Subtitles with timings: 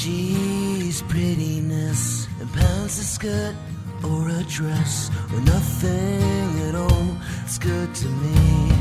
[0.00, 3.56] She's prettiness and pounds a skirt
[4.04, 7.16] or a dress or nothing at all.
[7.42, 8.77] It's good to me.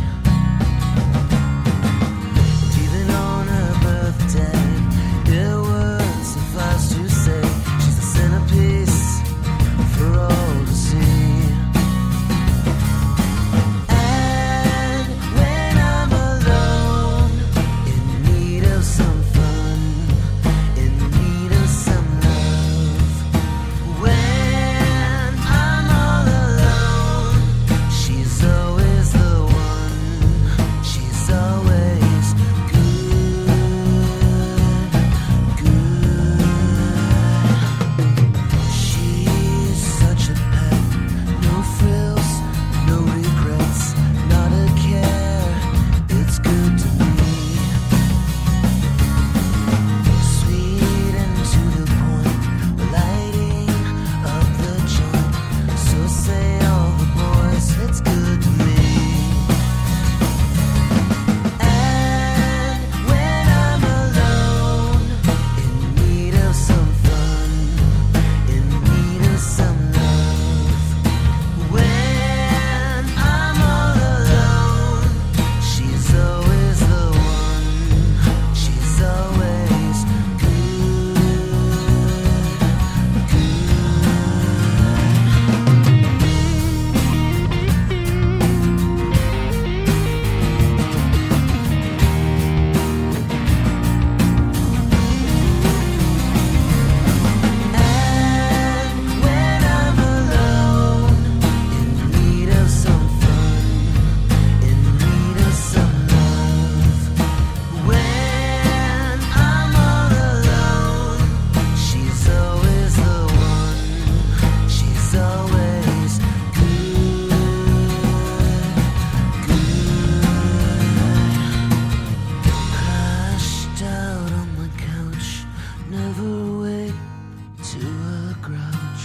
[127.79, 129.03] to a grouch,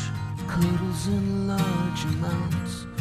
[0.49, 2.92] cuddles in large amounts.